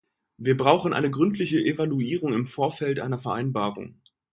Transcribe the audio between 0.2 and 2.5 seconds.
Wir brauchen eine gründliche Evaluierung im